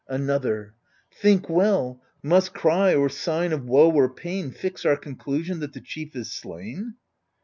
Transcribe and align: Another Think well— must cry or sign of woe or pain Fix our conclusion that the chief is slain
Another 0.07 0.73
Think 1.13 1.47
well— 1.47 2.01
must 2.23 2.55
cry 2.55 2.95
or 2.95 3.07
sign 3.07 3.53
of 3.53 3.65
woe 3.65 3.91
or 3.91 4.11
pain 4.11 4.49
Fix 4.49 4.83
our 4.83 4.97
conclusion 4.97 5.59
that 5.59 5.73
the 5.73 5.79
chief 5.79 6.15
is 6.15 6.31
slain 6.33 6.95